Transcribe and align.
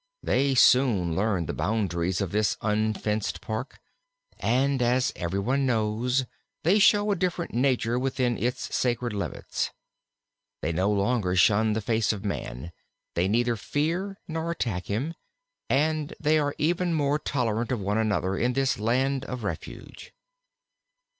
They 0.23 0.55
soon 0.55 1.15
learned 1.15 1.45
the 1.45 1.53
boundaries 1.53 2.21
of 2.21 2.31
this 2.31 2.57
unfenced 2.63 3.39
Park, 3.39 3.79
and, 4.39 4.81
as 4.81 5.13
every 5.15 5.37
one 5.37 5.67
knows, 5.67 6.25
they 6.63 6.79
show 6.79 7.11
a 7.11 7.15
different 7.15 7.53
nature 7.53 7.99
within 7.99 8.35
its 8.35 8.75
sacred 8.75 9.13
limits. 9.13 9.69
They 10.63 10.71
no 10.71 10.89
longer 10.89 11.35
shun 11.35 11.73
the 11.73 11.81
face 11.81 12.11
of 12.11 12.25
man, 12.25 12.71
they 13.13 13.27
neither 13.27 13.55
fear 13.55 14.17
nor 14.27 14.49
attack 14.49 14.87
him, 14.87 15.13
and 15.69 16.15
they 16.19 16.39
are 16.39 16.55
even 16.57 16.95
more 16.95 17.19
tolerant 17.19 17.71
of 17.71 17.79
one 17.79 17.99
another 17.99 18.35
in 18.35 18.53
this 18.53 18.79
land 18.79 19.23
of 19.25 19.43
refuge. 19.43 20.13